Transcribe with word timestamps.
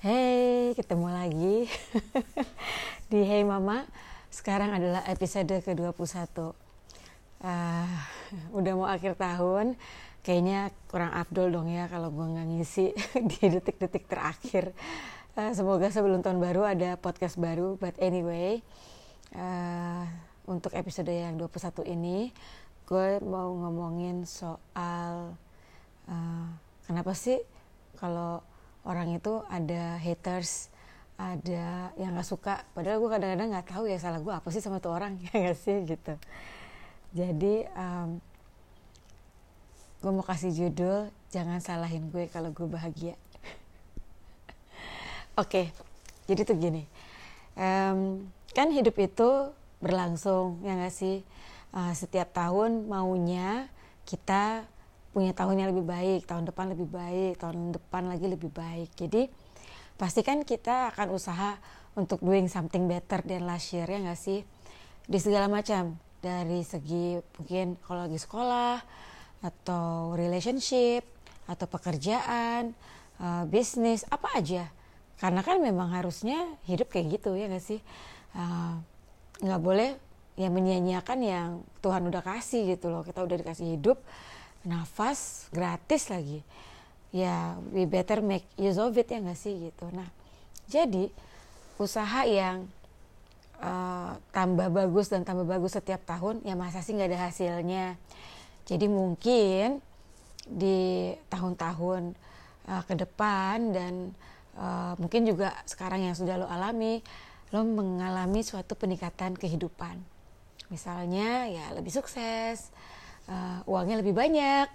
Hey, 0.00 0.72
ketemu 0.80 1.12
lagi 1.12 1.68
di 3.12 3.20
Hey 3.20 3.44
Mama. 3.44 3.84
Sekarang 4.32 4.72
adalah 4.72 5.04
episode 5.04 5.60
ke-21. 5.60 6.56
Uh, 7.44 7.84
udah 8.56 8.72
mau 8.80 8.88
akhir 8.88 9.20
tahun, 9.20 9.76
kayaknya 10.24 10.72
kurang 10.88 11.12
afdol 11.12 11.52
dong 11.52 11.68
ya 11.68 11.84
kalau 11.92 12.08
gue 12.08 12.32
nggak 12.32 12.48
ngisi 12.48 12.96
di 13.36 13.44
detik-detik 13.44 14.08
terakhir. 14.08 14.72
Uh, 15.36 15.52
semoga 15.52 15.92
sebelum 15.92 16.24
tahun 16.24 16.40
baru 16.40 16.64
ada 16.64 16.96
podcast 16.96 17.36
baru. 17.36 17.76
But 17.76 18.00
anyway, 18.00 18.64
uh, 19.36 20.08
untuk 20.48 20.72
episode 20.80 21.12
yang 21.12 21.36
21 21.36 21.84
ini, 21.84 22.32
gue 22.88 23.20
mau 23.20 23.52
ngomongin 23.52 24.24
soal 24.24 25.36
uh, 26.08 26.48
kenapa 26.88 27.12
sih 27.12 27.36
kalau 28.00 28.40
orang 28.84 29.16
itu 29.16 29.44
ada 29.48 30.00
haters 30.00 30.70
ada 31.20 31.92
yang 32.00 32.16
nggak 32.16 32.28
suka. 32.28 32.64
Padahal 32.72 32.96
gue 32.96 33.10
kadang-kadang 33.12 33.48
nggak 33.52 33.68
tahu 33.68 33.84
ya 33.84 34.00
salah 34.00 34.24
gue 34.24 34.32
apa 34.32 34.48
sih 34.48 34.64
sama 34.64 34.80
tuh 34.80 34.96
orang 34.96 35.20
ya 35.28 35.32
nggak 35.36 35.58
sih 35.58 35.76
gitu. 35.84 36.14
Jadi 37.12 37.68
um, 37.76 38.16
gue 40.00 40.10
mau 40.10 40.24
kasih 40.24 40.54
judul 40.56 41.12
jangan 41.28 41.60
salahin 41.60 42.08
gue 42.08 42.24
kalau 42.32 42.48
gue 42.56 42.64
bahagia. 42.64 43.14
Oke 45.36 45.44
okay, 45.44 45.66
jadi 46.24 46.40
tuh 46.48 46.56
gini. 46.56 46.88
Um, 47.52 48.24
kan 48.56 48.72
hidup 48.72 48.96
itu 48.96 49.52
berlangsung 49.84 50.64
ya 50.64 50.72
nggak 50.72 50.94
sih? 50.94 51.20
Uh, 51.70 51.92
setiap 51.94 52.32
tahun 52.32 52.88
maunya 52.88 53.68
kita 54.08 54.66
punya 55.10 55.34
tahun 55.34 55.58
yang 55.58 55.70
lebih 55.74 55.86
baik, 55.86 56.20
tahun 56.30 56.46
depan 56.46 56.74
lebih 56.74 56.88
baik, 56.90 57.42
tahun 57.42 57.74
depan 57.74 58.02
lagi 58.06 58.26
lebih 58.30 58.50
baik. 58.50 58.94
Jadi 58.94 59.26
pastikan 59.98 60.46
kita 60.46 60.94
akan 60.94 61.12
usaha 61.12 61.58
untuk 61.98 62.22
doing 62.22 62.46
something 62.46 62.86
better 62.86 63.20
than 63.26 63.44
last 63.44 63.74
year 63.74 63.86
ya 63.90 63.98
nggak 63.98 64.18
sih? 64.18 64.46
Di 65.10 65.18
segala 65.18 65.50
macam 65.50 65.98
dari 66.22 66.62
segi 66.62 67.18
mungkin 67.18 67.74
kalau 67.82 68.06
lagi 68.06 68.20
sekolah 68.20 68.78
atau 69.42 70.14
relationship 70.14 71.02
atau 71.50 71.66
pekerjaan, 71.66 72.70
uh, 73.18 73.44
bisnis 73.50 74.06
apa 74.06 74.38
aja. 74.38 74.70
Karena 75.18 75.42
kan 75.42 75.58
memang 75.58 75.90
harusnya 75.90 76.56
hidup 76.64 76.88
kayak 76.88 77.20
gitu 77.20 77.34
ya 77.34 77.50
nggak 77.50 77.64
sih? 77.64 77.82
Uh, 78.32 78.78
nggak 79.42 79.60
boleh 79.60 79.90
ya 80.38 80.48
menyia-nyiakan 80.48 81.18
yang 81.20 81.48
Tuhan 81.82 82.06
udah 82.06 82.22
kasih 82.22 82.78
gitu 82.78 82.88
loh. 82.88 83.02
Kita 83.02 83.26
udah 83.26 83.36
dikasih 83.36 83.76
hidup 83.76 83.98
nafas 84.64 85.48
gratis 85.54 86.08
lagi. 86.12 86.44
Ya 87.10 87.58
we 87.74 87.90
better 87.90 88.22
make 88.22 88.46
use 88.54 88.78
of 88.78 88.94
it 88.94 89.10
ya 89.10 89.18
nggak 89.18 89.38
sih 89.38 89.70
gitu. 89.70 89.88
Nah 89.90 90.06
jadi 90.70 91.10
usaha 91.80 92.22
yang 92.28 92.68
uh, 93.58 94.14
tambah 94.30 94.70
bagus 94.70 95.10
dan 95.10 95.26
tambah 95.26 95.48
bagus 95.48 95.74
setiap 95.74 96.04
tahun 96.06 96.44
ya 96.46 96.54
masa 96.54 96.84
sih 96.84 96.94
nggak 96.94 97.10
ada 97.10 97.20
hasilnya? 97.30 97.98
Jadi 98.68 98.86
mungkin 98.86 99.82
di 100.46 101.10
tahun-tahun 101.26 102.14
uh, 102.70 102.82
ke 102.86 102.94
depan 102.94 103.74
dan 103.74 103.94
uh, 104.54 104.94
mungkin 105.02 105.26
juga 105.26 105.56
sekarang 105.66 106.06
yang 106.06 106.14
sudah 106.14 106.38
lo 106.38 106.46
alami 106.46 107.02
lo 107.50 107.66
mengalami 107.66 108.46
suatu 108.46 108.78
peningkatan 108.78 109.34
kehidupan. 109.34 109.98
Misalnya 110.70 111.50
ya 111.50 111.74
lebih 111.74 111.90
sukses 111.90 112.70
uh, 113.30 113.62
uangnya 113.70 114.02
lebih 114.02 114.12
banyak. 114.12 114.68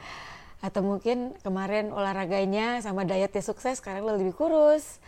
Atau 0.66 0.84
mungkin 0.84 1.32
kemarin 1.40 1.92
olahraganya 1.92 2.84
sama 2.84 3.08
dietnya 3.08 3.42
sukses 3.42 3.80
sekarang 3.80 4.04
lo 4.04 4.20
lebih 4.20 4.36
kurus. 4.36 5.00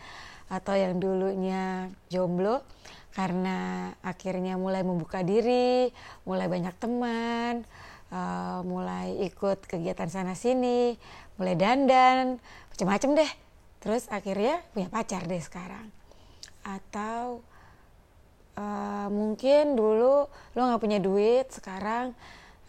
Atau 0.48 0.74
yang 0.74 0.96
dulunya 0.96 1.92
jomblo 2.08 2.64
karena 3.12 3.90
akhirnya 4.00 4.54
mulai 4.60 4.84
membuka 4.86 5.26
diri 5.26 5.90
mulai 6.22 6.46
banyak 6.46 6.70
teman 6.78 7.66
uh, 8.14 8.60
mulai 8.62 9.26
ikut 9.26 9.64
kegiatan 9.66 10.06
sana 10.06 10.38
sini 10.38 10.94
mulai 11.36 11.54
dandan 11.58 12.40
macam-macam 12.72 13.24
deh. 13.24 13.32
Terus 13.78 14.10
akhirnya 14.10 14.58
punya 14.74 14.88
pacar 14.90 15.22
deh 15.26 15.40
sekarang. 15.42 15.86
Atau 16.66 17.42
uh, 18.58 19.08
mungkin 19.08 19.78
dulu 19.78 20.26
lo 20.28 20.60
nggak 20.60 20.82
punya 20.82 20.98
duit 20.98 21.46
sekarang 21.54 22.12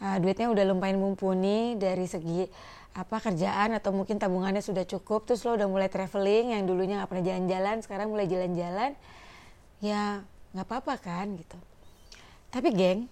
uh, 0.04 0.18
duitnya 0.20 0.48
udah 0.52 0.64
lumayan 0.68 1.00
mumpuni 1.00 1.76
dari 1.76 2.08
segi 2.08 2.48
apa 2.98 3.22
kerjaan 3.22 3.78
atau 3.78 3.94
mungkin 3.94 4.18
tabungannya 4.18 4.66
sudah 4.66 4.84
cukup 4.84 5.30
terus 5.30 5.46
lo 5.46 5.54
udah 5.54 5.70
mulai 5.70 5.88
traveling 5.88 6.58
yang 6.58 6.66
dulunya 6.66 7.00
nggak 7.00 7.10
pernah 7.10 7.26
jalan-jalan 7.26 7.78
sekarang 7.86 8.08
mulai 8.10 8.26
jalan-jalan 8.26 8.92
ya 9.80 10.26
nggak 10.52 10.66
apa-apa 10.66 10.94
kan 10.98 11.28
gitu. 11.38 11.58
Tapi 12.50 12.74
geng 12.74 13.06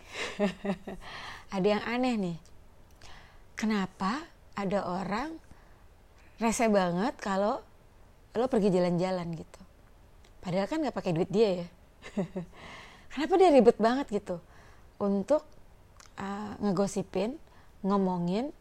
ada 1.56 1.68
yang 1.68 1.84
aneh 1.86 2.16
nih. 2.18 2.38
Kenapa 3.54 4.26
ada 4.58 4.86
orang 4.86 5.38
rese 6.42 6.66
banget 6.70 7.14
kalau 7.22 7.62
lo 8.34 8.46
pergi 8.50 8.74
jalan-jalan 8.74 9.30
gitu? 9.38 9.62
Padahal 10.42 10.66
kan 10.66 10.82
nggak 10.82 10.98
pakai 10.98 11.14
duit 11.14 11.30
dia 11.30 11.66
ya. 11.66 11.68
Kenapa 13.14 13.34
dia 13.38 13.50
ribet 13.54 13.78
banget 13.78 14.10
gitu? 14.10 14.42
Untuk 14.98 15.46
uh, 16.18 16.54
ngegosipin, 16.60 17.38
ngomongin, 17.86 18.52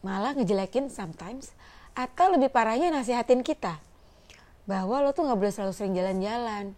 malah 0.00 0.32
ngejelekin 0.34 0.88
sometimes, 0.88 1.52
atau 1.92 2.32
lebih 2.32 2.48
parahnya 2.48 2.88
nasihatin 2.88 3.44
kita 3.44 3.76
bahwa 4.64 5.02
lo 5.02 5.10
tuh 5.10 5.26
nggak 5.26 5.38
boleh 5.38 5.52
selalu 5.52 5.72
sering 5.74 5.94
jalan-jalan. 5.98 6.72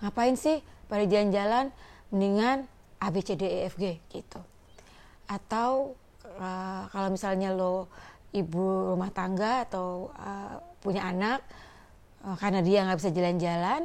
Ngapain 0.00 0.34
sih 0.38 0.62
pada 0.86 1.04
jalan-jalan 1.04 1.74
mendingan 2.08 2.70
A 3.02 3.10
B 3.10 3.20
C 3.20 3.34
D 3.34 3.44
E 3.44 3.58
F 3.68 3.74
G 3.76 3.98
gitu. 4.14 4.40
Atau 5.26 5.98
uh, 6.38 6.82
kalau 6.88 7.08
misalnya 7.10 7.50
lo 7.52 7.90
ibu 8.34 8.94
rumah 8.94 9.10
tangga 9.10 9.66
atau 9.66 10.14
uh, 10.14 10.58
punya 10.82 11.06
anak 11.06 11.42
uh, 12.26 12.34
karena 12.38 12.62
dia 12.62 12.86
nggak 12.86 12.98
bisa 13.02 13.10
jalan-jalan, 13.14 13.82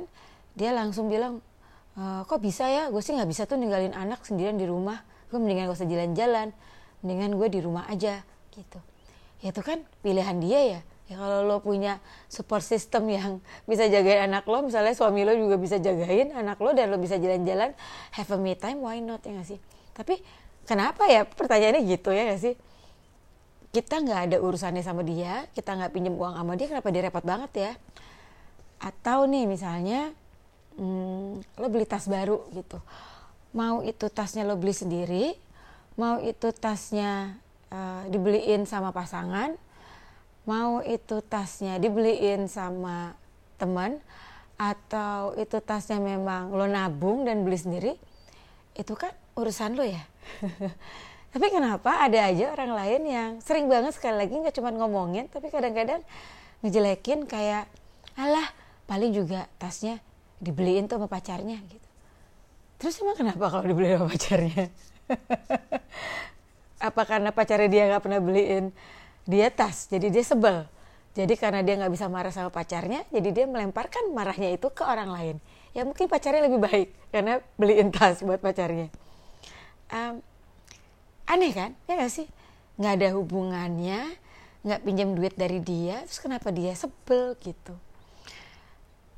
dia 0.59 0.75
langsung 0.75 1.07
bilang 1.07 1.39
e, 1.95 2.03
kok 2.27 2.41
bisa 2.44 2.67
ya 2.67 2.91
gue 2.91 3.00
sih 3.00 3.16
nggak 3.16 3.29
bisa 3.31 3.47
tuh 3.47 3.56
ninggalin 3.56 3.95
anak 3.95 4.27
sendirian 4.27 4.59
di 4.59 4.67
rumah 4.67 5.00
gue 5.29 5.38
mendingan 5.38 5.69
gak 5.69 5.78
usah 5.78 5.90
jalan-jalan. 5.90 6.50
Mendingan 7.06 7.31
gue 7.38 7.47
di 7.47 7.59
rumah 7.62 7.85
aja 7.88 8.22
gitu. 8.53 8.79
Ya 9.40 9.56
itu 9.56 9.62
kan 9.63 9.85
pilihan 10.03 10.38
dia 10.41 10.59
ya. 10.78 10.81
Ya 11.09 11.16
kalau 11.17 11.41
lo 11.41 11.57
punya 11.57 11.97
support 12.29 12.62
system 12.62 13.09
yang 13.09 13.41
bisa 13.66 13.89
jagain 13.89 14.29
anak 14.29 14.45
lo 14.45 14.62
misalnya 14.62 14.94
suami 14.94 15.25
lo 15.25 15.34
juga 15.34 15.57
bisa 15.57 15.81
jagain 15.81 16.29
anak 16.38 16.62
lo 16.62 16.69
dan 16.78 16.94
lo 16.94 17.01
bisa 17.01 17.18
jalan-jalan 17.18 17.73
have 18.13 18.29
a 18.29 18.38
me 18.38 18.53
time 18.53 18.78
why 18.85 19.01
not 19.01 19.25
ya 19.25 19.34
gak 19.41 19.47
sih? 19.57 19.59
Tapi 19.97 20.22
kenapa 20.69 21.09
ya? 21.09 21.25
Pertanyaannya 21.25 21.81
gitu 21.89 22.13
ya 22.13 22.29
gak 22.29 22.41
sih? 22.41 22.53
Kita 23.69 24.01
nggak 24.01 24.22
ada 24.29 24.38
urusannya 24.41 24.81
sama 24.81 25.06
dia 25.06 25.45
kita 25.53 25.78
nggak 25.78 25.94
pinjam 25.94 26.18
uang 26.18 26.34
sama 26.34 26.57
dia 26.57 26.68
kenapa 26.69 26.89
dia 26.89 27.01
repot 27.06 27.25
banget 27.25 27.51
ya? 27.57 27.72
Atau 28.81 29.25
nih 29.25 29.45
misalnya 29.50 30.13
hmm, 30.78 31.57
lo 31.57 31.68
beli 31.73 31.85
tas 31.85 32.06
baru 32.06 32.45
gitu 32.53 32.78
mau 33.54 33.82
itu 33.82 34.08
tasnya 34.14 34.46
lo 34.46 34.56
beli 34.56 34.74
sendiri 34.74 35.34
mau 35.98 36.22
itu 36.22 36.54
tasnya 36.56 37.36
uh, 37.74 38.06
dibeliin 38.08 38.64
sama 38.70 38.94
pasangan 38.94 39.58
mau 40.46 40.82
itu 40.82 41.22
tasnya 41.26 41.78
dibeliin 41.78 42.50
sama 42.50 43.14
teman 43.60 44.02
atau 44.60 45.36
itu 45.40 45.60
tasnya 45.64 46.02
memang 46.04 46.52
lo 46.52 46.68
nabung 46.68 47.24
dan 47.24 47.48
beli 47.48 47.60
sendiri 47.60 47.94
itu 48.76 48.96
kan 48.96 49.12
urusan 49.36 49.76
lo 49.76 49.84
ya. 49.84 50.04
Tapi 51.34 51.48
kenapa 51.54 52.10
ada 52.10 52.26
aja 52.26 52.50
orang 52.50 52.74
lain 52.74 53.02
yang 53.06 53.30
sering 53.44 53.70
banget 53.70 53.94
sekali 53.94 54.18
lagi 54.18 54.34
nggak 54.34 54.56
cuma 54.58 54.74
ngomongin 54.74 55.30
tapi 55.30 55.54
kadang-kadang 55.54 56.02
ngejelekin 56.66 57.30
kayak 57.30 57.69
alah 58.18 58.50
paling 58.90 59.13
juga 59.13 59.45
tasnya 59.62 60.02
dibeliin 60.42 60.90
tuh 60.90 60.98
sama 60.98 61.06
pacarnya 61.06 61.62
gitu 61.69 61.88
Terus 62.80 62.96
emang 63.04 63.20
kenapa 63.20 63.52
kalau 63.52 63.68
dibeli 63.68 63.92
sama 63.92 64.08
pacarnya? 64.08 64.66
Apa 66.88 67.02
karena 67.04 67.30
pacarnya 67.36 67.68
dia 67.68 67.84
nggak 67.92 68.04
pernah 68.08 68.24
beliin 68.24 68.72
dia 69.28 69.52
tas, 69.52 69.92
jadi 69.92 70.08
dia 70.08 70.24
sebel. 70.24 70.66
Jadi 71.14 71.36
karena 71.36 71.60
dia 71.60 71.76
nggak 71.76 71.92
bisa 71.92 72.08
marah 72.08 72.31
sama 72.31 72.50
pacarnya, 72.50 73.04
jadi 73.12 73.30
dia 73.36 73.46
melemparkan 73.46 74.16
marahnya 74.16 74.56
itu 74.56 74.72
ke 74.72 74.81
orang 74.88 75.12
lain. 75.12 75.36
Ya 75.76 75.84
mungkin 75.84 76.08
pacarnya 76.08 76.48
lebih 76.48 76.64
baik 76.64 76.90
karena 77.12 77.44
beliin 77.60 77.92
tas 77.92 78.24
buat 78.24 78.40
pacarnya. 78.40 78.88
Um, 79.92 80.24
aneh 81.28 81.52
kan? 81.52 81.76
Ya 81.86 82.00
nggak 82.00 82.14
sih? 82.16 82.28
Nggak 82.80 82.94
ada 82.96 83.08
hubungannya, 83.20 84.02
nggak 84.64 84.81
pinjam 84.88 85.12
duit 85.14 85.36
dari 85.36 85.60
dia, 85.60 86.00
terus 86.08 86.24
kenapa 86.24 86.50
dia 86.50 86.72
sebel 86.74 87.36
gitu? 87.44 87.76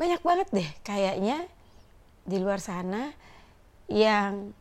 Banyak 0.01 0.25
banget 0.25 0.47
deh 0.49 0.69
kayaknya 0.81 1.45
di 2.25 2.41
luar 2.41 2.57
sana 2.57 3.13
yang 3.91 4.55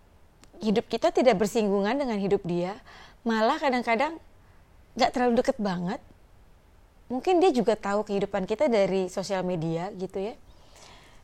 hidup 0.61 0.91
kita 0.91 1.15
tidak 1.15 1.41
bersinggungan 1.41 1.97
dengan 1.97 2.19
hidup 2.21 2.43
dia, 2.45 2.77
malah 3.23 3.57
kadang-kadang 3.57 4.21
nggak 4.99 5.11
terlalu 5.15 5.41
deket 5.41 5.57
banget, 5.57 6.01
mungkin 7.07 7.39
dia 7.39 7.55
juga 7.55 7.79
tahu 7.79 8.05
kehidupan 8.05 8.45
kita 8.45 8.67
dari 8.67 9.09
sosial 9.09 9.47
media 9.47 9.89
gitu 9.97 10.21
ya. 10.21 10.35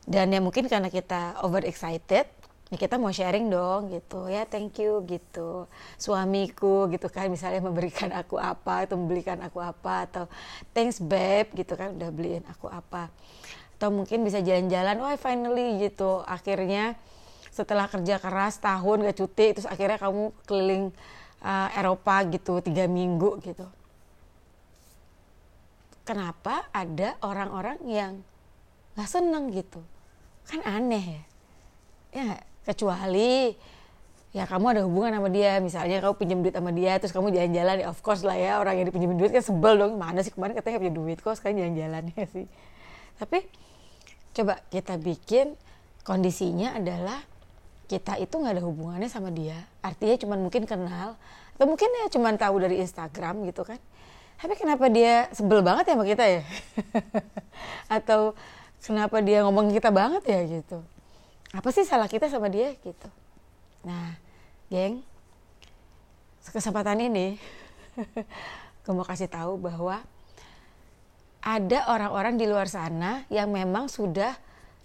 Dan 0.07 0.31
ya 0.31 0.39
mungkin 0.39 0.71
karena 0.71 0.87
kita 0.87 1.43
over 1.43 1.67
excited 1.67 2.31
ya 2.67 2.75
kita 2.75 2.99
mau 2.99 3.11
sharing 3.11 3.47
dong 3.47 3.91
gitu. 3.91 4.27
Ya 4.27 4.43
thank 4.47 4.79
you 4.79 5.03
gitu. 5.07 5.67
Suamiku 5.99 6.87
gitu 6.91 7.07
kan 7.07 7.31
misalnya 7.31 7.63
memberikan 7.63 8.11
aku 8.11 8.39
apa 8.39 8.87
atau 8.87 8.99
membelikan 8.99 9.39
aku 9.43 9.59
apa 9.63 10.07
atau 10.07 10.23
thanks 10.71 10.99
babe 10.99 11.51
gitu 11.55 11.75
kan 11.75 11.95
udah 11.95 12.09
beliin 12.11 12.43
aku 12.47 12.67
apa. 12.71 13.11
Atau 13.79 13.93
mungkin 13.93 14.23
bisa 14.23 14.43
jalan-jalan 14.43 14.95
wah 14.99 15.15
finally 15.19 15.87
gitu. 15.87 16.23
Akhirnya 16.23 16.95
setelah 17.57 17.89
kerja 17.89 18.21
keras 18.21 18.61
tahun 18.61 19.09
gak 19.09 19.17
cuti 19.17 19.45
terus 19.57 19.65
akhirnya 19.65 19.97
kamu 19.97 20.29
keliling 20.45 20.93
uh, 21.41 21.69
Eropa 21.73 22.21
gitu 22.29 22.61
tiga 22.61 22.85
minggu 22.85 23.41
gitu. 23.41 23.65
Kenapa 26.05 26.69
ada 26.71 27.19
orang-orang 27.19 27.83
yang 27.83 28.13
nggak 28.95 29.09
seneng 29.11 29.51
gitu? 29.51 29.83
Kan 30.47 30.63
aneh 30.63 31.03
ya. 31.03 31.23
Ya 32.15 32.29
kecuali 32.63 33.51
ya 34.31 34.47
kamu 34.47 34.65
ada 34.71 34.81
hubungan 34.87 35.19
sama 35.19 35.27
dia. 35.27 35.59
Misalnya 35.59 35.99
kamu 35.99 36.15
pinjam 36.15 36.39
duit 36.39 36.55
sama 36.55 36.71
dia 36.71 36.95
terus 37.01 37.11
kamu 37.11 37.35
jalan-jalan 37.35 37.75
ya 37.83 37.87
of 37.91 37.99
course 37.99 38.23
lah 38.23 38.39
ya 38.39 38.61
orang 38.63 38.79
yang 38.79 38.87
dipinjam 38.87 39.19
duit 39.19 39.35
kan 39.35 39.43
sebel 39.43 39.75
dong. 39.75 39.99
Mana 39.99 40.23
sih 40.23 40.31
kemarin 40.31 40.55
katanya 40.55 40.79
punya 40.79 40.93
duit 40.95 41.17
kok 41.19 41.35
sekarang 41.35 41.59
jalan-jalan 41.59 42.03
ya 42.15 42.25
sih. 42.31 42.47
Tapi 43.19 43.39
coba 44.31 44.63
kita 44.71 44.95
bikin 44.95 45.59
kondisinya 46.07 46.79
adalah 46.79 47.19
kita 47.87 48.19
itu 48.19 48.35
nggak 48.35 48.59
ada 48.59 48.63
hubungannya 48.67 49.07
sama 49.07 49.31
dia. 49.31 49.55
Artinya 49.79 50.15
cuma 50.19 50.35
mungkin 50.35 50.67
kenal 50.67 51.15
atau 51.55 51.65
mungkin 51.65 51.89
ya 51.89 52.05
cuma 52.11 52.35
tahu 52.35 52.61
dari 52.61 52.83
Instagram 52.83 53.47
gitu 53.47 53.63
kan. 53.63 53.79
Tapi 54.37 54.53
kenapa 54.53 54.85
dia 54.91 55.25
sebel 55.33 55.65
banget 55.65 55.89
ya 55.89 55.93
sama 55.97 56.05
kita 56.05 56.25
ya? 56.29 56.43
Atau 57.97 58.37
kenapa 58.85 59.17
dia 59.25 59.41
ngomong 59.41 59.73
kita 59.73 59.89
banget 59.89 60.21
ya 60.29 60.39
gitu? 60.45 60.85
Apa 61.55 61.73
sih 61.73 61.87
salah 61.87 62.05
kita 62.05 62.29
sama 62.29 62.51
dia 62.51 62.77
gitu? 62.85 63.09
Nah 63.81 64.13
geng 64.69 65.01
kesempatan 66.47 67.11
ini 67.11 67.35
gue 68.83 68.93
mau 68.95 69.03
kasih 69.03 69.27
tahu 69.27 69.59
bahwa 69.59 69.99
ada 71.43 71.79
orang-orang 71.91 72.39
di 72.39 72.45
luar 72.47 72.71
sana 72.71 73.27
yang 73.27 73.51
memang 73.51 73.91
sudah 73.91 74.35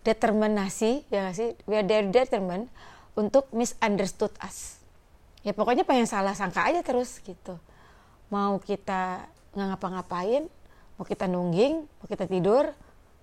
determinasi 0.03 1.07
ya 1.11 1.31
sih? 1.35 1.55
We 1.69 1.79
are 1.79 1.87
determined 1.87 2.71
untuk 3.19 3.49
misunderstood 3.53 4.33
us. 4.41 4.81
Ya 5.43 5.53
pokoknya 5.53 5.83
pengen 5.83 6.07
salah 6.07 6.33
sangka 6.33 6.65
aja 6.65 6.81
terus 6.87 7.19
gitu. 7.21 7.59
Mau 8.33 8.57
kita 8.63 9.29
nggak 9.53 9.67
ngapa-ngapain 9.77 10.49
mau 10.97 11.05
kita 11.05 11.29
nungging 11.29 11.85
mau 11.85 12.07
kita 12.09 12.25
tidur 12.25 12.73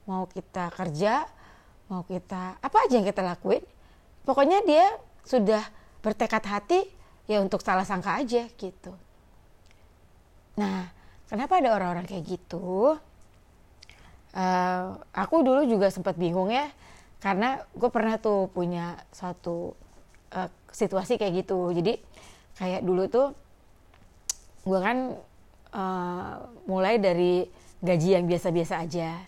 mau 0.06 0.30
kita 0.30 0.70
kerja 0.74 1.26
mau 1.90 2.06
kita 2.06 2.62
apa 2.62 2.78
aja 2.86 2.94
yang 3.02 3.08
kita 3.08 3.26
lakuin 3.26 3.66
pokoknya 4.26 4.62
dia 4.66 4.86
sudah 5.26 5.62
bertekad 6.06 6.46
hati 6.46 6.86
ya 7.26 7.42
untuk 7.42 7.62
salah 7.62 7.86
sangka 7.86 8.18
aja 8.18 8.50
gitu. 8.58 8.94
Nah 10.58 10.90
kenapa 11.30 11.62
ada 11.62 11.74
orang-orang 11.74 12.06
kayak 12.06 12.26
gitu? 12.26 12.98
Uh, 14.30 15.02
aku 15.10 15.42
dulu 15.42 15.66
juga 15.66 15.90
sempat 15.90 16.14
bingung 16.14 16.54
ya 16.54 16.70
karena 17.20 17.60
gue 17.76 17.90
pernah 17.92 18.16
tuh 18.16 18.48
punya 18.56 18.96
satu 19.12 19.76
uh, 20.32 20.50
situasi 20.72 21.20
kayak 21.20 21.44
gitu. 21.44 21.76
Jadi 21.76 22.00
kayak 22.56 22.82
dulu 22.84 23.04
tuh 23.12 23.28
gue 24.64 24.80
kan 24.80 25.20
uh, 25.76 26.34
mulai 26.64 26.96
dari 27.00 27.44
gaji 27.84 28.16
yang 28.16 28.26
biasa-biasa 28.28 28.84
aja. 28.84 29.20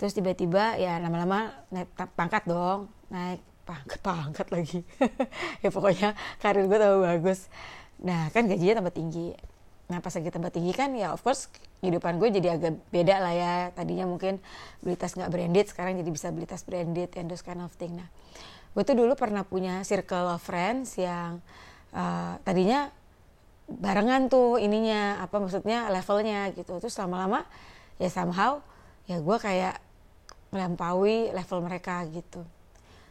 Terus 0.00 0.16
tiba-tiba 0.16 0.80
ya 0.80 0.98
lama-lama 0.98 1.52
naik 1.68 1.92
pangkat 2.16 2.48
dong. 2.48 2.88
Naik 3.12 3.44
pangkat 3.68 4.00
pangkat 4.08 4.48
lagi. 4.48 4.80
Ya 5.60 5.68
pokoknya 5.68 6.16
karir 6.40 6.64
gue 6.64 6.78
tambah 6.80 7.00
bagus. 7.04 7.52
Nah 8.00 8.32
kan 8.32 8.48
gajinya 8.48 8.80
tambah 8.80 8.96
tinggi 8.96 9.36
nah 9.92 10.00
pas 10.00 10.16
lagi 10.16 10.32
tambah 10.32 10.48
tinggi 10.48 10.72
kan 10.72 10.96
ya 10.96 11.12
of 11.12 11.20
course 11.20 11.52
kehidupan 11.84 12.16
gue 12.16 12.32
jadi 12.32 12.56
agak 12.56 12.80
beda 12.88 13.20
lah 13.20 13.34
ya. 13.36 13.54
Tadinya 13.76 14.08
mungkin 14.08 14.40
beli 14.80 14.96
tas 14.96 15.12
nggak 15.12 15.28
branded 15.28 15.66
sekarang 15.68 16.00
jadi 16.00 16.08
bisa 16.08 16.32
beli 16.32 16.48
tas 16.48 16.64
branded 16.64 17.12
and 17.20 17.28
those 17.28 17.44
kind 17.44 17.60
of 17.60 17.68
thing. 17.76 17.92
Nah 18.00 18.08
gue 18.72 18.82
tuh 18.88 18.96
dulu 18.96 19.12
pernah 19.12 19.44
punya 19.44 19.84
circle 19.84 20.32
of 20.32 20.40
friends 20.40 20.96
yang 20.96 21.44
uh, 21.92 22.40
tadinya 22.40 22.88
barengan 23.68 24.32
tuh 24.32 24.56
ininya 24.56 25.20
apa 25.20 25.36
maksudnya 25.36 25.92
levelnya 25.92 26.56
gitu. 26.56 26.80
Terus 26.80 26.96
lama-lama 26.96 27.44
ya 28.00 28.08
somehow 28.08 28.64
ya 29.04 29.20
gue 29.20 29.36
kayak 29.36 29.76
melampaui 30.48 31.36
level 31.36 31.60
mereka 31.60 32.08
gitu. 32.08 32.40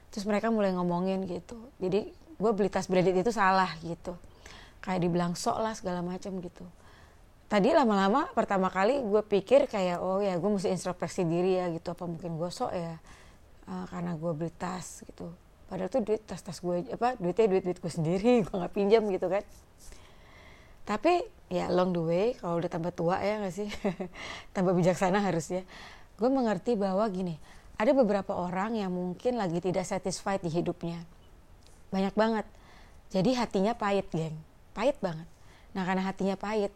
Terus 0.10 0.26
mereka 0.26 0.50
mulai 0.50 0.74
ngomongin 0.74 1.30
gitu. 1.30 1.60
Jadi 1.78 2.10
gue 2.42 2.52
beli 2.58 2.74
tas 2.74 2.90
branded 2.90 3.14
itu 3.14 3.30
salah 3.30 3.70
gitu 3.86 4.18
kayak 4.82 5.00
dibilang 5.06 5.38
sok 5.38 5.62
lah 5.62 5.74
segala 5.78 6.02
macam 6.02 6.42
gitu. 6.42 6.66
Tadi 7.48 7.70
lama-lama 7.70 8.32
pertama 8.34 8.74
kali 8.74 9.00
gue 9.00 9.22
pikir 9.22 9.70
kayak 9.70 10.02
oh 10.02 10.20
ya 10.20 10.36
gue 10.40 10.50
mesti 10.50 10.74
introspeksi 10.74 11.28
diri 11.28 11.62
ya 11.62 11.70
gitu 11.70 11.94
apa 11.94 12.08
mungkin 12.10 12.36
gue 12.36 12.50
sok 12.50 12.74
ya 12.74 12.98
uh, 13.70 13.86
karena 13.88 14.18
gue 14.18 14.32
beli 14.34 14.52
tas 14.52 15.06
gitu. 15.06 15.30
Padahal 15.70 15.88
tuh 15.88 16.04
duit 16.04 16.24
tas-tas 16.26 16.58
gue 16.60 16.92
apa 16.92 17.16
duitnya 17.22 17.48
duit 17.48 17.64
duit 17.64 17.80
gue 17.80 17.92
sendiri 17.92 18.34
gue 18.48 18.56
nggak 18.56 18.74
pinjam 18.74 19.06
gitu 19.14 19.30
kan. 19.30 19.44
Tapi 20.88 21.28
ya 21.52 21.70
along 21.70 21.92
the 21.94 22.04
way 22.04 22.28
kalau 22.42 22.58
udah 22.58 22.72
tambah 22.72 22.92
tua 22.96 23.22
ya 23.22 23.38
nggak 23.44 23.54
sih? 23.54 23.70
Tambah 24.56 24.74
bijaksana 24.74 25.22
harusnya. 25.22 25.62
Gue 26.18 26.32
mengerti 26.32 26.74
bahwa 26.74 27.06
gini 27.12 27.38
ada 27.78 27.92
beberapa 27.92 28.34
orang 28.34 28.80
yang 28.80 28.90
mungkin 28.96 29.38
lagi 29.38 29.62
tidak 29.62 29.86
satisfied 29.86 30.42
di 30.42 30.50
hidupnya. 30.50 31.04
Banyak 31.92 32.16
banget. 32.16 32.48
Jadi 33.12 33.36
hatinya 33.36 33.76
pahit 33.76 34.08
geng 34.10 34.51
pahit 34.72 34.98
banget. 35.00 35.28
Nah 35.76 35.84
karena 35.88 36.04
hatinya 36.04 36.36
pahit 36.36 36.74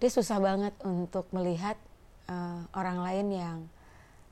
dia 0.00 0.10
susah 0.10 0.40
banget 0.40 0.72
untuk 0.86 1.28
melihat 1.34 1.76
uh, 2.30 2.64
orang 2.72 3.04
lain 3.04 3.26
yang 3.36 3.58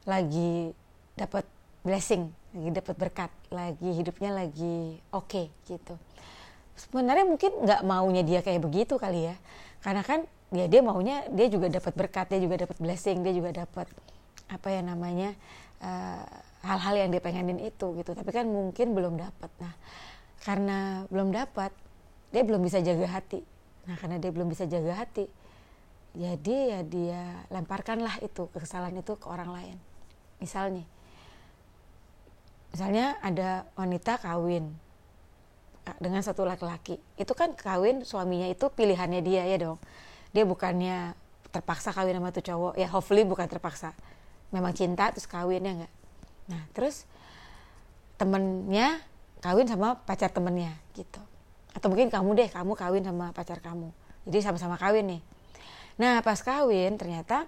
lagi 0.09 0.73
dapat 1.19 1.45
blessing 1.85 2.33
lagi 2.55 2.71
dapat 2.73 2.97
berkat 2.97 3.31
lagi 3.53 3.91
hidupnya 3.93 4.33
lagi 4.33 4.99
oke 5.13 5.29
okay, 5.29 5.47
gitu. 5.69 5.95
Sebenarnya 6.79 7.27
mungkin 7.27 7.53
nggak 7.65 7.83
maunya 7.85 8.23
dia 8.25 8.41
kayak 8.41 8.65
begitu 8.65 8.97
kali 8.97 9.29
ya. 9.29 9.37
Karena 9.85 10.03
kan 10.03 10.25
ya 10.49 10.65
dia 10.65 10.81
maunya 10.81 11.29
dia 11.29 11.47
juga 11.53 11.69
dapat 11.69 11.93
berkat 11.93 12.33
dia 12.33 12.41
juga 12.41 12.65
dapat 12.65 12.77
blessing 12.81 13.21
dia 13.21 13.37
juga 13.37 13.53
dapat 13.53 13.87
apa 14.49 14.69
ya 14.73 14.81
namanya 14.81 15.37
eh, 15.85 16.25
hal-hal 16.65 16.95
yang 16.97 17.09
dia 17.13 17.21
pengenin 17.21 17.61
itu 17.61 17.87
gitu. 18.01 18.11
Tapi 18.17 18.31
kan 18.33 18.49
mungkin 18.49 18.97
belum 18.97 19.21
dapat. 19.21 19.51
Nah 19.61 19.75
karena 20.43 21.05
belum 21.13 21.35
dapat 21.35 21.71
dia 22.33 22.43
belum 22.45 22.61
bisa 22.61 22.79
jaga 22.81 23.07
hati. 23.09 23.41
Nah 23.89 23.97
karena 23.97 24.21
dia 24.21 24.31
belum 24.33 24.49
bisa 24.53 24.69
jaga 24.69 24.93
hati 24.97 25.29
jadi 26.17 26.57
ya 26.73 26.81
dia 26.83 27.23
lemparkanlah 27.53 28.19
itu 28.25 28.49
kesalahan 28.51 28.97
itu 28.97 29.15
ke 29.21 29.27
orang 29.29 29.53
lain. 29.53 29.77
Misalnya 30.41 30.85
misalnya 32.73 33.17
ada 33.21 33.69
wanita 33.77 34.19
kawin 34.21 34.73
dengan 36.01 36.21
satu 36.25 36.45
laki-laki. 36.45 36.97
Itu 37.17 37.33
kan 37.37 37.53
kawin 37.57 38.05
suaminya 38.05 38.49
itu 38.49 38.67
pilihannya 38.73 39.21
dia 39.21 39.45
ya 39.45 39.57
dong. 39.61 39.79
Dia 40.33 40.45
bukannya 40.49 41.13
terpaksa 41.49 41.93
kawin 41.93 42.17
sama 42.19 42.33
tuh 42.33 42.45
cowok. 42.45 42.75
Ya 42.81 42.89
hopefully 42.89 43.25
bukan 43.25 43.47
terpaksa. 43.49 43.93
Memang 44.49 44.73
cinta 44.73 45.13
terus 45.13 45.29
kawin 45.29 45.65
ya 45.65 45.73
enggak 45.77 45.93
nah 46.49 46.65
terus 46.73 47.05
temennya 48.17 49.05
kawin 49.45 49.69
sama 49.69 50.01
pacar 50.09 50.33
temennya 50.33 50.73
gitu 50.97 51.21
atau 51.79 51.87
mungkin 51.87 52.11
kamu 52.11 52.31
deh 52.35 52.49
kamu 52.51 52.75
kawin 52.75 53.07
sama 53.07 53.31
pacar 53.31 53.63
kamu 53.63 53.95
jadi 54.27 54.51
sama-sama 54.51 54.75
kawin 54.75 55.17
nih 55.17 55.23
nah 55.95 56.19
pas 56.27 56.43
kawin 56.43 56.99
ternyata 56.99 57.47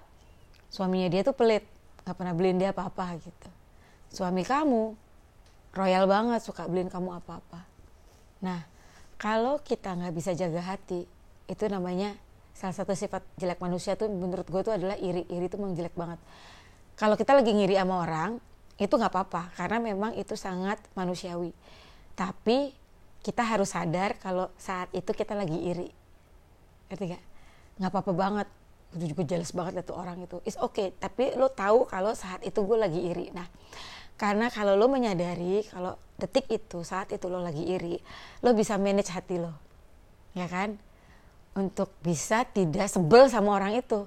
suaminya 0.70 1.10
dia 1.10 1.26
tuh 1.26 1.34
pelit 1.34 1.66
nggak 2.06 2.14
pernah 2.14 2.34
beliin 2.38 2.62
dia 2.62 2.70
apa-apa 2.70 3.18
gitu 3.18 3.50
suami 4.14 4.46
kamu 4.46 4.94
royal 5.74 6.06
banget 6.06 6.40
suka 6.46 6.70
beliin 6.70 6.86
kamu 6.86 7.18
apa-apa 7.18 7.70
Nah, 8.40 8.64
kalau 9.20 9.60
kita 9.60 9.92
nggak 9.92 10.14
bisa 10.16 10.32
jaga 10.32 10.64
hati, 10.64 11.04
itu 11.48 11.64
namanya 11.68 12.16
salah 12.56 12.76
satu 12.76 12.92
sifat 12.96 13.24
jelek 13.36 13.60
manusia 13.60 13.96
tuh 13.96 14.08
menurut 14.08 14.48
gue 14.48 14.60
tuh 14.64 14.74
adalah 14.74 14.96
iri. 14.96 15.28
Iri 15.28 15.46
itu 15.48 15.56
memang 15.60 15.76
jelek 15.76 15.94
banget. 15.96 16.18
Kalau 16.96 17.16
kita 17.16 17.32
lagi 17.36 17.52
ngiri 17.52 17.76
sama 17.76 18.04
orang, 18.04 18.30
itu 18.80 18.92
nggak 18.92 19.12
apa-apa 19.12 19.52
karena 19.56 19.78
memang 19.80 20.12
itu 20.16 20.36
sangat 20.36 20.80
manusiawi. 20.96 21.52
Tapi 22.16 22.72
kita 23.20 23.44
harus 23.44 23.76
sadar 23.76 24.16
kalau 24.16 24.48
saat 24.56 24.88
itu 24.96 25.12
kita 25.12 25.36
lagi 25.36 25.56
iri. 25.56 25.88
Ngerti 26.88 27.04
gak? 27.12 27.22
Nggak 27.76 27.90
apa-apa 27.92 28.12
banget. 28.16 28.48
Gue 28.90 29.06
juga 29.06 29.22
jelas 29.22 29.52
banget 29.54 29.80
liat 29.80 29.86
tuh 29.86 29.96
orang 29.96 30.18
itu. 30.24 30.42
It's 30.42 30.58
okay. 30.58 30.90
Tapi 30.96 31.36
lo 31.36 31.52
tahu 31.52 31.86
kalau 31.86 32.16
saat 32.16 32.42
itu 32.42 32.58
gue 32.64 32.78
lagi 32.80 33.00
iri. 33.12 33.30
Nah, 33.30 33.46
karena 34.18 34.50
kalau 34.50 34.74
lo 34.74 34.90
menyadari 34.90 35.62
kalau 35.68 35.94
detik 36.20 36.48
itu 36.52 36.84
saat 36.84 37.08
itu 37.14 37.24
lo 37.30 37.40
lagi 37.40 37.64
iri, 37.64 37.96
lo 38.44 38.52
bisa 38.52 38.76
manage 38.76 39.08
hati 39.08 39.40
lo, 39.40 39.56
ya 40.36 40.44
kan? 40.44 40.76
Untuk 41.56 41.96
bisa 42.04 42.44
tidak 42.44 42.92
sebel 42.92 43.32
sama 43.32 43.56
orang 43.56 43.80
itu. 43.80 44.04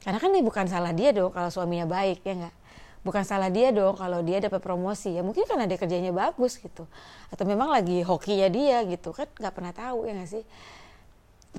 karena 0.00 0.16
kan 0.16 0.32
ini 0.32 0.40
bukan 0.40 0.64
salah 0.64 0.96
dia 0.96 1.12
dong 1.12 1.28
kalau 1.28 1.52
suaminya 1.52 1.84
baik 1.84 2.24
ya 2.24 2.32
nggak 2.32 2.56
bukan 3.00 3.24
salah 3.24 3.48
dia 3.48 3.72
dong 3.72 3.96
kalau 3.96 4.20
dia 4.20 4.40
dapat 4.40 4.60
promosi. 4.60 5.16
Ya 5.16 5.22
mungkin 5.24 5.48
karena 5.48 5.64
dia 5.64 5.78
kerjanya 5.80 6.12
bagus 6.12 6.60
gitu. 6.60 6.84
Atau 7.32 7.44
memang 7.48 7.72
lagi 7.72 8.04
hokinya 8.04 8.48
dia 8.52 8.84
gitu. 8.84 9.16
Kan 9.16 9.28
nggak 9.36 9.54
pernah 9.54 9.72
tahu 9.72 10.08
ya 10.08 10.12
nggak 10.16 10.30
sih? 10.30 10.44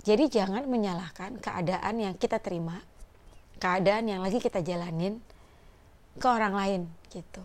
Jadi 0.01 0.31
jangan 0.31 0.63
menyalahkan 0.69 1.41
keadaan 1.43 2.00
yang 2.00 2.13
kita 2.15 2.39
terima 2.39 2.79
keadaan 3.62 4.10
yang 4.10 4.25
lagi 4.25 4.41
kita 4.41 4.65
jalanin 4.65 5.21
ke 6.17 6.25
orang 6.25 6.53
lain 6.57 6.81
gitu. 7.13 7.43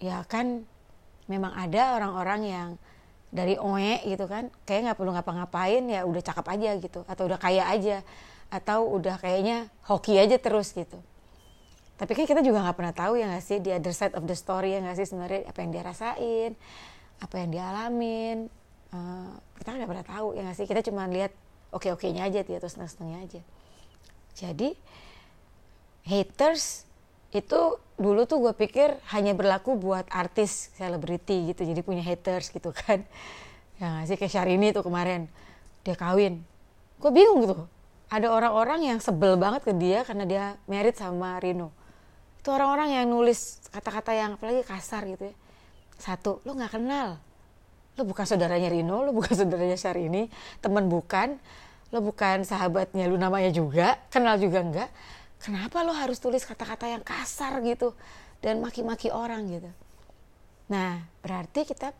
Ya 0.00 0.24
kan 0.24 0.64
memang 1.28 1.52
ada 1.52 2.00
orang-orang 2.00 2.40
yang 2.48 2.68
dari 3.28 3.60
oe 3.60 4.00
gitu 4.08 4.24
kan 4.24 4.48
kayak 4.64 4.88
nggak 4.88 4.96
perlu 4.96 5.12
ngapa-ngapain 5.12 5.84
ya 5.84 6.08
udah 6.08 6.22
cakep 6.24 6.46
aja 6.48 6.70
gitu. 6.80 7.00
Atau 7.04 7.28
udah 7.28 7.36
kaya 7.36 7.68
aja. 7.68 8.00
Atau 8.48 8.88
udah 8.88 9.20
kayaknya 9.20 9.68
hoki 9.84 10.16
aja 10.16 10.40
terus 10.40 10.72
gitu 10.72 10.96
tapi 11.98 12.14
kan 12.14 12.24
kita 12.30 12.46
juga 12.46 12.62
nggak 12.62 12.76
pernah 12.78 12.94
tahu 12.94 13.18
ya 13.18 13.26
nggak 13.26 13.44
sih 13.44 13.58
di 13.58 13.74
other 13.74 13.90
side 13.90 14.14
of 14.14 14.22
the 14.22 14.38
story 14.38 14.72
ya 14.72 14.78
nggak 14.78 15.02
sih 15.02 15.06
sebenarnya 15.10 15.50
apa 15.50 15.58
yang 15.66 15.70
dia 15.74 15.82
rasain 15.82 16.52
apa 17.18 17.34
yang 17.42 17.48
dia 17.50 17.64
alamin. 17.74 18.46
Uh, 18.88 19.36
kita 19.60 19.76
nggak 19.76 19.90
pernah 19.90 20.06
tahu 20.06 20.26
ya 20.32 20.40
nggak 20.46 20.56
sih 20.56 20.64
kita 20.64 20.80
cuma 20.86 21.04
lihat 21.10 21.34
oke 21.74 21.92
oke 21.92 22.08
nya 22.08 22.24
aja 22.24 22.40
dia 22.40 22.56
terus 22.56 22.78
seneng 22.78 22.88
senengnya 22.88 23.18
aja. 23.26 23.40
Jadi 24.38 24.78
haters 26.08 26.88
itu 27.34 27.76
dulu 27.98 28.24
tuh 28.24 28.40
gue 28.40 28.54
pikir 28.56 28.96
hanya 29.12 29.36
berlaku 29.36 29.76
buat 29.76 30.08
artis 30.08 30.72
selebriti 30.78 31.52
gitu 31.52 31.66
jadi 31.66 31.82
punya 31.84 32.00
haters 32.00 32.48
gitu 32.54 32.72
kan. 32.72 33.04
Ya 33.76 34.00
gak 34.00 34.06
sih 34.08 34.16
kayak 34.16 34.32
Syahrini 34.32 34.70
tuh 34.70 34.86
kemarin 34.86 35.28
dia 35.84 35.98
kawin. 35.98 36.40
Gue 37.02 37.10
bingung 37.12 37.44
gitu 37.44 37.66
ada 38.08 38.32
orang-orang 38.32 38.88
yang 38.88 38.98
sebel 39.04 39.36
banget 39.36 39.68
ke 39.68 39.72
dia 39.76 40.00
karena 40.00 40.24
dia 40.24 40.44
merit 40.64 40.96
sama 40.96 41.36
Rino 41.44 41.68
itu 42.48 42.56
orang-orang 42.56 42.96
yang 42.96 43.12
nulis 43.12 43.60
kata-kata 43.68 44.16
yang 44.16 44.40
apalagi 44.40 44.64
kasar 44.64 45.04
gitu 45.04 45.28
ya. 45.28 45.36
Satu 46.00 46.40
lo 46.48 46.56
nggak 46.56 46.80
kenal. 46.80 47.20
Lo 48.00 48.08
bukan 48.08 48.24
saudaranya 48.24 48.72
Rino 48.72 49.04
lo 49.04 49.12
bukan 49.12 49.36
saudaranya 49.44 49.76
Syahrini. 49.76 50.32
Teman 50.64 50.88
bukan. 50.88 51.36
Lo 51.92 52.00
bukan 52.00 52.48
sahabatnya 52.48 53.04
lo 53.04 53.20
namanya 53.20 53.52
juga. 53.52 54.00
Kenal 54.08 54.40
juga 54.40 54.64
enggak 54.64 54.88
kenapa 55.38 55.86
lo 55.86 55.94
harus 55.94 56.18
tulis 56.18 56.42
kata-kata 56.42 56.90
yang 56.90 57.02
kasar 57.06 57.62
gitu? 57.62 57.94
Dan 58.40 58.62
maki-maki 58.62 59.10
orang 59.10 59.44
gitu. 59.50 59.70
Nah 60.70 61.02
berarti 61.20 61.68
kita 61.68 61.92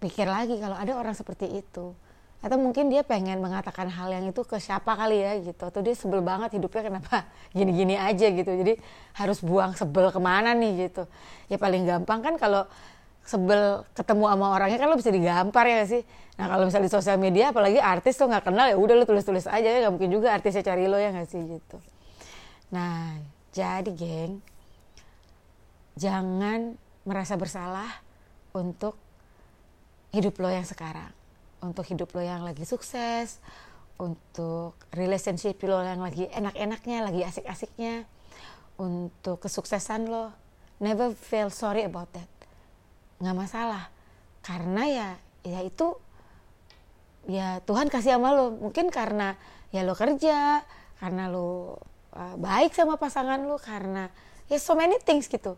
pikir 0.00 0.26
lagi 0.26 0.58
kalau 0.58 0.74
ada 0.74 0.98
orang 0.98 1.14
seperti 1.14 1.46
itu 1.62 1.94
atau 2.42 2.58
mungkin 2.58 2.90
dia 2.90 3.06
pengen 3.06 3.38
mengatakan 3.38 3.86
hal 3.86 4.10
yang 4.10 4.26
itu 4.26 4.42
ke 4.42 4.58
siapa 4.58 4.98
kali 4.98 5.22
ya 5.22 5.38
gitu. 5.38 5.62
Atau 5.62 5.78
dia 5.78 5.94
sebel 5.94 6.26
banget 6.26 6.58
hidupnya 6.58 6.90
kenapa 6.90 7.30
gini-gini 7.56 7.94
aja 7.94 8.26
gitu. 8.34 8.50
Jadi 8.50 8.82
harus 9.14 9.38
buang 9.46 9.78
sebel 9.78 10.10
ke 10.10 10.18
mana 10.18 10.50
nih 10.50 10.90
gitu. 10.90 11.06
Ya 11.46 11.54
paling 11.62 11.86
gampang 11.86 12.18
kan 12.18 12.34
kalau 12.34 12.66
sebel 13.22 13.86
ketemu 13.94 14.26
sama 14.26 14.46
orangnya 14.58 14.82
kan 14.82 14.90
lo 14.90 14.98
bisa 14.98 15.14
digampar 15.14 15.70
ya 15.70 15.86
sih? 15.86 16.02
Nah 16.34 16.50
kalau 16.50 16.66
misalnya 16.66 16.90
di 16.90 16.92
sosial 16.98 17.16
media 17.22 17.54
apalagi 17.54 17.78
artis 17.78 18.18
tuh 18.18 18.26
nggak 18.26 18.50
kenal 18.50 18.66
ya 18.66 18.74
udah 18.74 18.94
lo 18.98 19.04
tulis-tulis 19.06 19.46
aja 19.46 19.62
ya. 19.62 19.78
Nggak 19.86 19.92
mungkin 19.94 20.10
juga 20.10 20.34
artisnya 20.34 20.66
cari 20.66 20.90
lo 20.90 20.98
ya 20.98 21.14
nggak 21.14 21.30
sih 21.30 21.38
gitu. 21.46 21.78
Nah 22.74 23.22
jadi 23.54 23.86
geng 23.94 24.42
jangan 25.94 26.74
merasa 27.06 27.38
bersalah 27.38 28.02
untuk 28.50 28.98
hidup 30.10 30.34
lo 30.42 30.50
yang 30.50 30.66
sekarang 30.66 31.21
untuk 31.62 31.86
hidup 31.86 32.10
lo 32.12 32.20
yang 32.20 32.42
lagi 32.42 32.66
sukses, 32.66 33.38
untuk 33.96 34.74
relationship 34.90 35.62
lo 35.62 35.78
yang 35.80 36.02
lagi 36.02 36.26
enak-enaknya, 36.28 36.98
lagi 37.06 37.22
asik-asiknya, 37.22 38.04
untuk 38.76 39.38
kesuksesan 39.38 40.10
lo. 40.10 40.34
Never 40.82 41.14
feel 41.14 41.48
sorry 41.54 41.86
about 41.86 42.10
that. 42.18 42.26
Nggak 43.22 43.36
masalah. 43.38 43.86
Karena 44.42 44.82
ya, 44.90 45.08
ya 45.46 45.62
itu, 45.62 45.94
ya 47.30 47.62
Tuhan 47.62 47.86
kasih 47.86 48.18
sama 48.18 48.34
lo. 48.34 48.50
Mungkin 48.50 48.90
karena 48.90 49.38
ya 49.70 49.86
lo 49.86 49.94
kerja, 49.94 50.66
karena 50.98 51.30
lo 51.30 51.78
uh, 52.18 52.34
baik 52.34 52.74
sama 52.74 52.98
pasangan 52.98 53.38
lo, 53.46 53.62
karena 53.62 54.10
ya 54.50 54.58
so 54.58 54.74
many 54.74 54.98
things 54.98 55.30
gitu. 55.30 55.54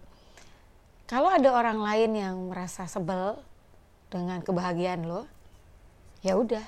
Kalau 1.08 1.32
ada 1.32 1.48
orang 1.52 1.80
lain 1.80 2.10
yang 2.12 2.36
merasa 2.52 2.84
sebel 2.84 3.40
dengan 4.12 4.44
kebahagiaan 4.44 5.08
lo, 5.08 5.24
ya 6.24 6.40
udah. 6.40 6.64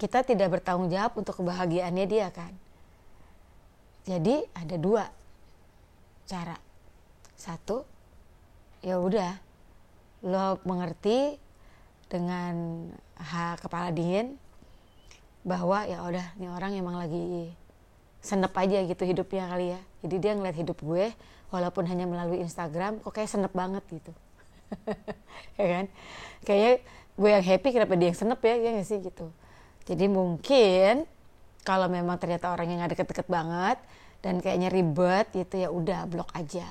Kita 0.00 0.26
tidak 0.26 0.58
bertanggung 0.58 0.90
jawab 0.90 1.14
untuk 1.14 1.38
kebahagiaannya 1.38 2.06
dia 2.08 2.32
kan? 2.32 2.50
Jadi 4.08 4.42
ada 4.56 4.76
dua 4.80 5.04
cara. 6.26 6.56
Satu 7.36 7.84
ya 8.80 8.98
udah 8.98 9.36
lo 10.24 10.56
mengerti 10.64 11.36
dengan 12.08 12.88
hak 13.20 13.68
kepala 13.68 13.92
dingin 13.92 14.40
bahwa 15.44 15.84
ya 15.84 16.00
udah 16.00 16.26
nih 16.40 16.48
orang 16.48 16.72
emang 16.72 16.96
lagi 16.96 17.52
senep 18.24 18.56
aja 18.56 18.80
gitu 18.88 19.04
hidupnya 19.04 19.44
kali 19.46 19.76
ya. 19.76 19.80
Jadi 20.00 20.16
dia 20.20 20.32
ngeliat 20.32 20.56
hidup 20.56 20.80
gue 20.80 21.12
walaupun 21.52 21.84
hanya 21.84 22.08
melalui 22.08 22.40
Instagram 22.40 23.04
kok 23.04 23.12
kayak 23.12 23.28
senep 23.28 23.52
banget 23.52 23.84
gitu. 23.92 24.12
Ya 25.54 25.66
kan? 25.70 25.84
Kayaknya 26.42 26.72
gue 27.14 27.30
yang 27.30 27.44
happy 27.44 27.68
kenapa 27.70 27.94
dia 27.94 28.08
yang 28.10 28.18
senep 28.18 28.40
ya 28.42 28.54
ya 28.58 28.70
gak 28.80 28.88
sih 28.88 28.98
gitu 29.02 29.30
jadi 29.84 30.06
mungkin 30.10 31.06
kalau 31.62 31.88
memang 31.88 32.18
ternyata 32.18 32.50
orang 32.50 32.70
yang 32.70 32.78
gak 32.84 32.98
deket-deket 32.98 33.26
banget 33.30 33.78
dan 34.24 34.40
kayaknya 34.40 34.72
ribet 34.72 35.26
gitu 35.32 35.54
ya 35.60 35.68
udah 35.70 36.08
blok 36.10 36.30
aja 36.34 36.66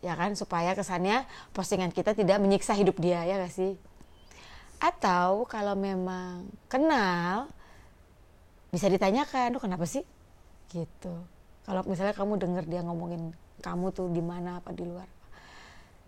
ya 0.00 0.12
kan 0.16 0.32
supaya 0.32 0.72
kesannya 0.72 1.28
postingan 1.52 1.92
kita 1.92 2.16
tidak 2.16 2.40
menyiksa 2.40 2.72
hidup 2.72 2.96
dia 3.02 3.26
ya 3.26 3.40
gak 3.42 3.52
sih 3.52 3.74
atau 4.80 5.44
kalau 5.44 5.76
memang 5.76 6.48
kenal 6.72 7.52
bisa 8.72 8.88
ditanyakan, 8.88 9.52
lu 9.52 9.60
kenapa 9.60 9.84
sih? 9.84 10.06
Gitu. 10.72 11.14
Kalau 11.68 11.82
misalnya 11.84 12.16
kamu 12.16 12.40
denger 12.40 12.64
dia 12.64 12.80
ngomongin 12.80 13.36
kamu 13.60 13.92
tuh 13.92 14.08
di 14.08 14.24
mana 14.24 14.64
apa 14.64 14.72
di 14.72 14.88
luar. 14.88 15.04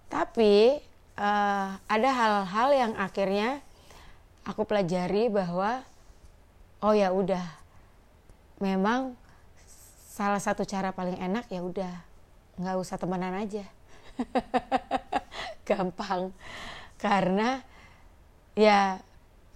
Tapi 0.09 0.81
uh, 1.23 1.79
ada 1.87 2.11
hal-hal 2.11 2.69
yang 2.75 2.93
akhirnya 2.99 3.63
aku 4.43 4.67
pelajari 4.67 5.31
bahwa 5.31 5.87
oh 6.83 6.91
ya 6.91 7.15
udah 7.15 7.47
memang 8.59 9.15
salah 10.11 10.43
satu 10.43 10.67
cara 10.67 10.91
paling 10.91 11.17
enak 11.23 11.47
ya 11.49 11.63
udah 11.63 11.95
nggak 12.59 12.77
usah 12.77 12.99
temenan 12.99 13.39
aja. 13.39 13.65
Gampang. 15.69 16.35
Karena 16.99 17.63
ya 18.59 18.99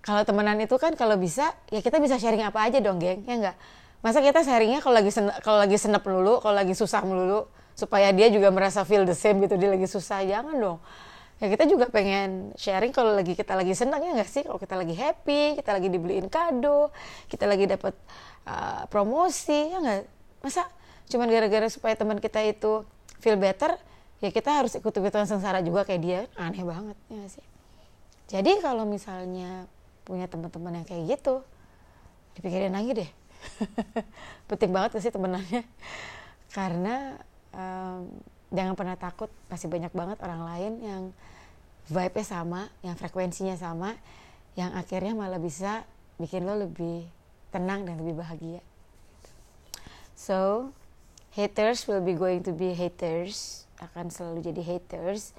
kalau 0.01 0.23
temenan 0.23 0.57
itu 0.63 0.79
kan 0.79 0.95
kalau 0.95 1.19
bisa 1.19 1.53
ya 1.69 1.83
kita 1.83 1.99
bisa 1.99 2.17
sharing 2.17 2.47
apa 2.47 2.63
aja 2.63 2.79
dong 2.79 3.03
geng 3.03 3.27
ya 3.27 3.35
nggak? 3.37 3.57
Masa 4.01 4.23
kita 4.23 4.47
sharingnya 4.47 4.79
kalau 4.79 4.97
lagi 5.03 5.11
kalau 5.43 5.59
lagi 5.59 5.77
senep 5.77 6.03
melulu 6.07 6.39
kalau 6.39 6.57
lagi 6.57 6.79
susah 6.79 7.03
melulu 7.03 7.51
supaya 7.77 8.09
dia 8.15 8.33
juga 8.33 8.49
merasa 8.49 8.87
feel 8.89 9.05
the 9.05 9.13
same 9.13 9.43
gitu 9.45 9.61
dia 9.61 9.69
lagi 9.69 9.85
susah 9.85 10.25
jangan 10.25 10.57
dong 10.57 10.79
ya 11.37 11.53
kita 11.53 11.69
juga 11.69 11.93
pengen 11.93 12.57
sharing 12.57 12.97
kalau 12.97 13.13
lagi 13.13 13.37
kita 13.37 13.53
lagi 13.53 13.77
senang 13.77 14.01
ya 14.01 14.17
nggak 14.17 14.31
sih? 14.31 14.43
Kalau 14.45 14.57
kita 14.57 14.75
lagi 14.77 14.95
happy 14.97 15.61
kita 15.61 15.71
lagi 15.77 15.89
dibeliin 15.93 16.29
kado 16.33 16.91
kita 17.29 17.45
lagi 17.45 17.69
dapat 17.69 17.93
uh, 18.49 18.89
promosi 18.89 19.73
ya 19.73 19.79
nggak? 19.81 20.03
Masa 20.41 20.65
cuman 21.07 21.29
gara-gara 21.31 21.69
supaya 21.71 21.95
teman 21.95 22.19
kita 22.19 22.43
itu 22.43 22.83
feel 23.21 23.39
better 23.39 23.79
ya 24.19 24.33
kita 24.33 24.51
harus 24.65 24.73
ikut-ikutan 24.75 25.29
sengsara 25.29 25.61
juga 25.61 25.85
kayak 25.85 26.01
dia. 26.03 26.21
Aneh 26.41 26.65
banget 26.65 26.97
ya 27.13 27.25
sih? 27.29 27.47
Jadi 28.27 28.59
kalau 28.59 28.83
misalnya 28.89 29.71
punya 30.03 30.27
teman-teman 30.27 30.83
yang 30.83 30.87
kayak 30.87 31.19
gitu 31.19 31.43
dipikirin 32.39 32.75
lagi 32.75 33.05
deh. 33.05 33.11
Penting 34.51 34.71
banget 34.75 34.99
sih 34.99 35.13
temenannya? 35.13 35.63
Karena 36.51 37.21
um, 37.55 38.11
jangan 38.55 38.75
pernah 38.79 38.97
takut 38.99 39.31
pasti 39.51 39.67
banyak 39.67 39.91
banget 39.91 40.19
orang 40.23 40.43
lain 40.47 40.73
yang 40.83 41.03
vibe-nya 41.91 42.27
sama 42.27 42.71
yang 42.83 42.95
frekuensinya 42.99 43.55
sama 43.59 43.95
yang 44.59 44.75
akhirnya 44.75 45.13
malah 45.13 45.39
bisa 45.39 45.85
bikin 46.17 46.49
lo 46.49 46.57
lebih 46.57 47.05
tenang 47.53 47.85
dan 47.85 48.01
lebih 48.01 48.19
bahagia. 48.19 48.65
So 50.17 50.71
haters 51.37 51.85
will 51.85 52.01
be 52.01 52.17
going 52.17 52.41
to 52.49 52.57
be 52.57 52.73
haters 52.73 53.69
akan 53.79 54.09
selalu 54.09 54.49
jadi 54.53 54.63
haters. 54.65 55.37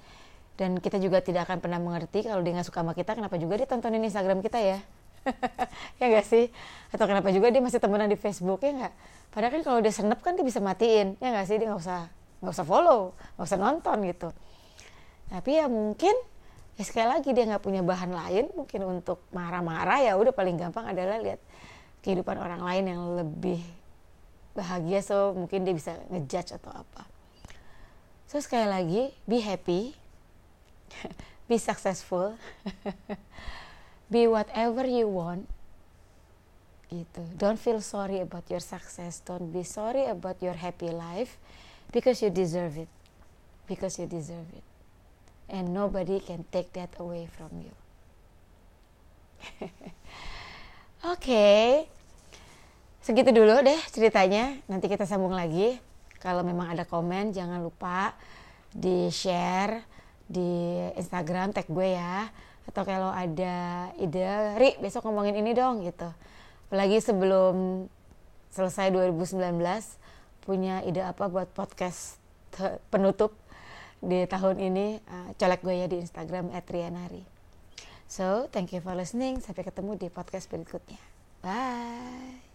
Dan 0.58 0.82
kita 0.82 0.98
juga 0.98 1.22
tidak 1.22 1.46
akan 1.46 1.62
pernah 1.62 1.78
mengerti 1.78 2.26
kalau 2.26 2.42
dia 2.42 2.50
nggak 2.50 2.66
suka 2.66 2.82
sama 2.82 2.90
kita 2.94 3.14
kenapa 3.14 3.38
juga 3.38 3.62
dia 3.62 3.68
tontonin 3.70 4.02
Instagram 4.02 4.42
kita 4.42 4.58
ya? 4.58 4.78
Ya 6.02 6.06
gak 6.08 6.26
sih? 6.30 6.50
Atau 6.94 7.10
kenapa 7.10 7.28
juga 7.34 7.50
dia 7.50 7.58
masih 7.58 7.82
temenan 7.82 8.10
di 8.10 8.18
Facebook 8.18 8.62
ya 8.62 8.70
nggak? 8.70 8.94
Padahal 9.34 9.52
kan 9.58 9.62
kalau 9.66 9.78
dia 9.82 9.92
senep 9.92 10.18
kan 10.22 10.38
dia 10.38 10.46
bisa 10.46 10.62
matiin 10.62 11.18
ya 11.18 11.34
nggak 11.34 11.46
sih? 11.46 11.58
Dia 11.58 11.66
nggak 11.70 11.82
usah 11.82 12.10
nggak 12.38 12.54
usah 12.54 12.66
follow 12.66 13.12
nggak 13.34 13.46
usah 13.46 13.60
nonton 13.60 13.96
gitu. 14.06 14.28
Tapi 15.28 15.50
ya 15.60 15.66
mungkin 15.68 16.14
ya 16.78 16.84
sekali 16.86 17.10
lagi 17.10 17.34
dia 17.34 17.44
nggak 17.44 17.64
punya 17.64 17.82
bahan 17.82 18.14
lain 18.14 18.44
mungkin 18.54 18.80
untuk 18.86 19.26
marah-marah 19.34 20.06
ya 20.06 20.14
udah 20.14 20.30
paling 20.30 20.54
gampang 20.54 20.86
adalah 20.86 21.18
lihat 21.18 21.42
kehidupan 22.06 22.38
orang 22.38 22.62
lain 22.62 22.84
yang 22.94 23.02
lebih 23.18 23.60
bahagia 24.54 25.02
so 25.02 25.34
mungkin 25.34 25.66
dia 25.66 25.74
bisa 25.74 25.98
ngejudge 26.06 26.54
atau 26.54 26.70
apa. 26.70 27.02
So 28.30 28.38
sekali 28.38 28.66
lagi 28.70 29.02
be 29.26 29.42
happy 29.42 29.98
be 31.50 31.58
successful 31.58 32.38
be 34.12 34.30
whatever 34.30 34.86
you 34.86 35.10
want 35.10 35.50
gitu. 36.88 37.20
Don't 37.36 37.60
feel 37.60 37.82
sorry 37.82 38.22
about 38.22 38.46
your 38.46 38.62
success 38.62 39.18
don't 39.26 39.50
be 39.50 39.66
sorry 39.66 40.06
about 40.06 40.38
your 40.38 40.54
happy 40.54 40.94
life 40.94 41.36
because 41.92 42.20
you 42.22 42.30
deserve 42.30 42.76
it. 42.76 42.90
Because 43.68 43.98
you 43.98 44.06
deserve 44.06 44.48
it. 44.56 44.64
And 45.48 45.72
nobody 45.72 46.20
can 46.20 46.44
take 46.52 46.72
that 46.76 46.92
away 47.00 47.28
from 47.28 47.50
you. 47.60 47.72
Oke 51.08 51.16
okay. 51.20 51.64
Segitu 53.00 53.32
dulu 53.32 53.64
deh 53.64 53.80
ceritanya. 53.88 54.60
Nanti 54.68 54.92
kita 54.92 55.08
sambung 55.08 55.32
lagi. 55.32 55.80
Kalau 56.20 56.44
memang 56.44 56.68
ada 56.68 56.84
komen 56.84 57.32
jangan 57.32 57.62
lupa 57.62 58.12
di 58.74 59.08
share 59.08 59.80
di 60.28 60.76
Instagram 60.92 61.56
tag 61.56 61.64
gue 61.72 61.96
ya. 61.96 62.28
Atau 62.68 62.84
kalau 62.84 63.08
ada 63.08 63.88
ide 63.96 64.28
Ri 64.60 64.76
besok 64.76 65.08
ngomongin 65.08 65.40
ini 65.40 65.56
dong 65.56 65.80
gitu. 65.80 66.12
Apalagi 66.68 67.00
sebelum 67.00 67.88
selesai 68.52 68.92
2019 68.92 69.40
punya 70.48 70.80
ide 70.80 71.04
apa 71.04 71.28
buat 71.28 71.52
podcast 71.52 72.16
penutup 72.88 73.36
di 74.00 74.24
tahun 74.24 74.56
ini 74.64 75.04
uh, 75.04 75.30
colek 75.36 75.60
gue 75.60 75.76
ya 75.76 75.86
di 75.92 76.00
Instagram 76.00 76.48
@rianari. 76.64 77.20
So, 78.08 78.48
thank 78.48 78.72
you 78.72 78.80
for 78.80 78.96
listening. 78.96 79.44
Sampai 79.44 79.68
ketemu 79.68 80.00
di 80.00 80.08
podcast 80.08 80.48
berikutnya. 80.48 80.96
Bye. 81.44 82.47